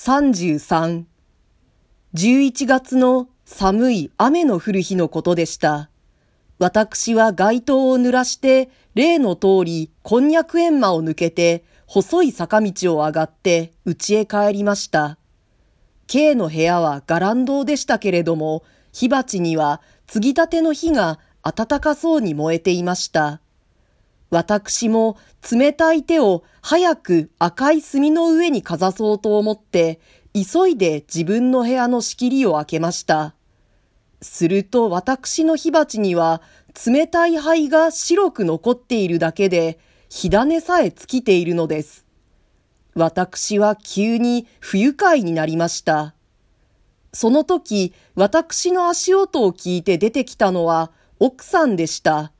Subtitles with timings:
[0.00, 1.06] 33
[2.14, 5.90] 11月の寒い雨の降る日のことでした。
[6.60, 15.18] 私は街灯を濡らして例の通りこんにゃく園間を抜けて細い坂道を上がって家へ帰りました。
[16.06, 18.62] K の部屋はガランドでしたけれども
[18.92, 23.40] 火鉢には継ぎたての火が暖かそうに燃えていました。
[24.30, 25.16] 私も
[25.50, 30.00] 冷たい手を早く赤い炭の上にかざそうと思って、
[30.34, 33.34] 急いで自分の部屋の仕切りを開けました。
[34.20, 36.42] すると私の火鉢には
[36.86, 39.78] 冷たい灰が白く残っているだけで、
[40.10, 42.04] 火種さえ尽きているのです。
[42.94, 46.14] 私は急に不愉快になりました。
[47.12, 52.32] その時、私の足音を聞いて出てきたのは奥さんでした。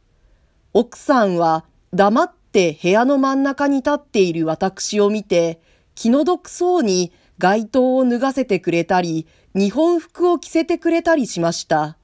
[0.75, 5.61] 奥さんは黙って部屋の真ん中に立っている私を見て、
[5.95, 11.97] 気の毒そうに街灯を脱がせてくれたり、日本服を着せてくれたりしました。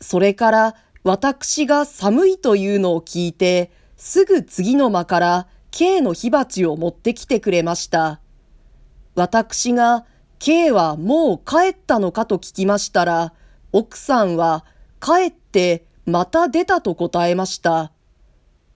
[0.00, 8.20] それから私が寒いというのを聞いて、すぐ次の間から K の火鉢を持ってきてくれました。
[9.14, 10.06] 私が
[10.38, 12.26] K はもう帰ったのか？
[12.26, 13.32] と聞きましたら、
[13.72, 14.64] 奥さんは
[15.00, 17.92] 帰ってまた出たと答えました。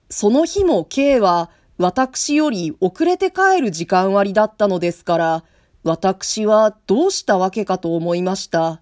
[0.09, 5.43] その日も K は私より遅れて帰る時間割だったのですから、
[5.83, 8.81] 私はどうしたわけかと思いました。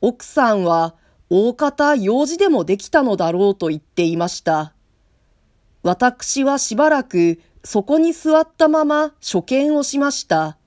[0.00, 0.94] 奥さんは
[1.30, 4.74] 大方用事でもできたのだろうと言っていました。
[5.82, 10.58] 私はしばらくそこに座ったまま所見をしました。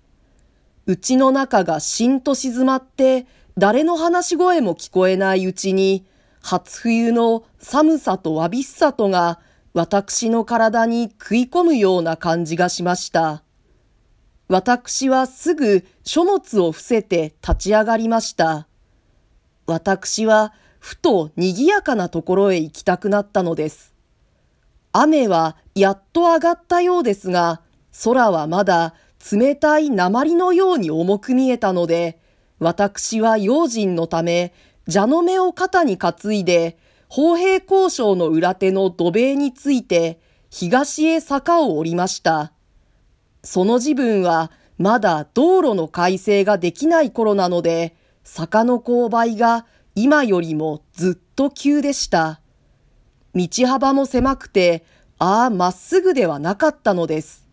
[0.87, 6.05] うちの中がしんと静まって誰の話し声も聞こえないうちに
[6.41, 9.39] 初冬の寒さとわびっさとが
[9.77, 13.43] 私の体に食い込むような感じがしました。
[14.47, 18.67] 私はすぐ書物を伏せて立ち上がりました。
[19.67, 23.93] 私はふと賑やかなところへ行きたくなったのです。
[24.93, 27.61] 雨はやっと上がったようですが、
[28.03, 28.95] 空はまだ
[29.31, 32.19] 冷たい鉛のように重く見えたので、
[32.57, 34.55] 私は用心のため、
[34.91, 36.79] 蛇の目を肩に担いで、
[37.09, 40.19] 砲兵交渉の裏手の土塀について、
[40.49, 42.51] 東へ坂を降りました。
[43.43, 49.65] その自分は、まだ道路の改正ができない頃なので、坂の勾配が
[49.95, 52.41] 今よりもずっと急でした。
[53.33, 54.83] 道幅も狭くて、
[55.17, 57.47] ああ、まっすぐではなかったのです。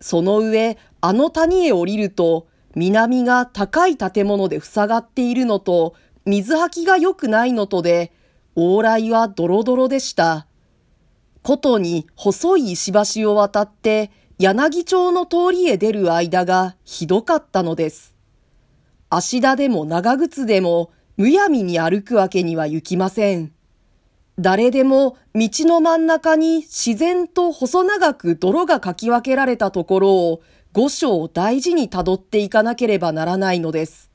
[0.00, 5.94] その上、あの谷へ降りると、南が高い建物で塞がっているのと、
[6.24, 8.12] 水はきが良くないのとで、
[8.60, 10.48] 往来はドロドロでした。
[11.42, 12.92] ことに細い石
[13.22, 14.10] 橋を渡って
[14.40, 18.16] 柳町の通りへ出る間がひどかったのです。
[19.10, 23.52] 足田でも長靴でもむやみに歩くわけには行きません。
[24.40, 30.42] 誰でも道の真ん中に自然と細長く泥がかき分けられたところを
[30.72, 34.10] 五章大事に辿っていかなければならないのです。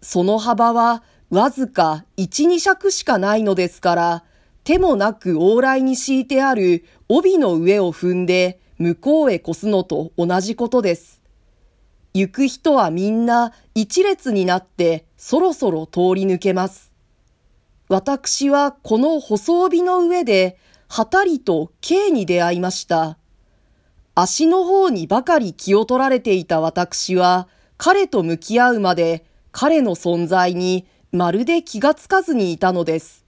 [0.00, 4.24] その幅はわずか一二尺しかないのですから、
[4.64, 11.22] 手もなく往来に敷いてある帯の上を踏んで向こうへ越すのと同じことです。
[12.14, 16.90] 行く人はみんな一列になってそろそろ通り抜けます。
[17.88, 20.58] 私はこの細帯の上で、
[20.88, 23.18] はたりと K に出会いました。
[24.16, 27.46] 足の方にばかり気を取られていた私は、
[27.76, 33.24] 彼と向き合うまで彼の存在にまるで気がつかずにいたのです。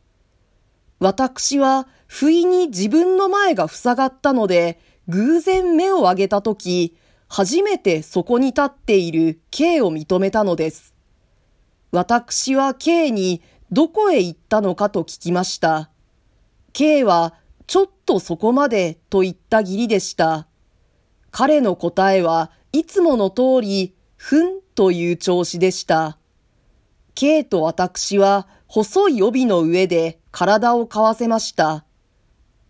[1.00, 4.78] 私は不意に自分の前が塞がったので、
[5.08, 6.96] 偶然目を上げたとき、
[7.28, 10.94] 初めてそこに立っている K を認めたのです。
[11.90, 13.42] 私は K に
[13.72, 15.90] どこへ行ったのかと聞きました。
[16.72, 17.34] K は
[17.66, 20.46] ちょっとそこまでと言った義理でした。
[21.30, 26.18] 彼の答えはいつもの通り、ふんという調子でした。
[27.14, 31.84] K と私は細い帯の上で体をかわせました。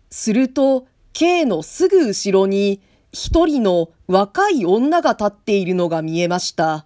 [0.09, 2.81] すると K のすぐ後ろに
[3.11, 6.85] 一人の若い女が立っているのが見えました。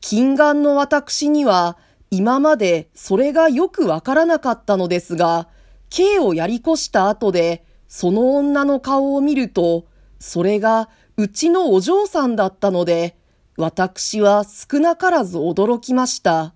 [0.00, 1.76] 近眼の私には
[2.10, 5.48] 今までそれがよくわからなかったのですが、
[5.90, 9.86] K をやり越した後でその女の顔を見ると、
[10.18, 13.16] それがうちのお嬢さんだったので、
[13.56, 16.54] 私は少なからず驚きました。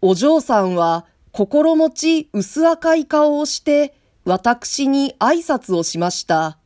[0.00, 3.94] お嬢さんは心持ち薄赤い顔をして
[4.24, 6.58] 私に挨拶をしました。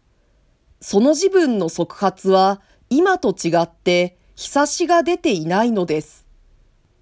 [0.81, 6.27] その自分の即発は今と違ってひさしが出ていないのです。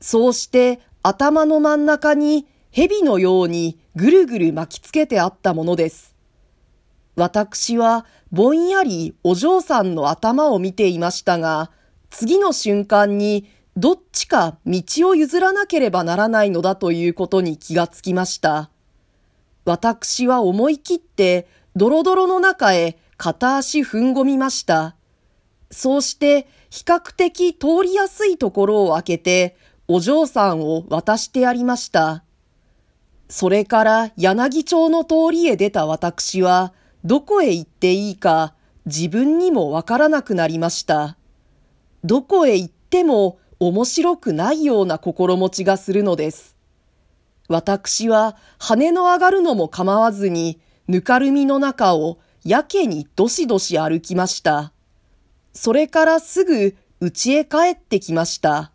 [0.01, 6.15] そうして頭の真ん中に蛇のようにぐるぐる巻きつけてあったものです。
[7.17, 11.71] 私はぼんやりお嬢さんの頭を見ていましたが、
[12.15, 18.71] 次の瞬間にどっちか道を譲らなければならないのだということに気がつきました。
[19.65, 24.95] 私は思い切ってドロドロの中へ片足踏ん込みました。
[25.73, 29.57] そうして比較的通りやすいところを開けて
[29.89, 32.23] お嬢さんを渡してやりました。
[33.29, 36.75] それから柳町の通りへ出た私は
[37.05, 38.55] どこへ行っていいか
[38.87, 41.17] 自分にもわからなくなりました。
[42.05, 46.55] どこへ行っても面白くないような心持ちがするのです。
[47.49, 54.73] 私は羽の上がるのも構わずにぬかるみの中をやけにどしどし歩きました。
[55.55, 58.74] それからすぐ家へ帰ってきました。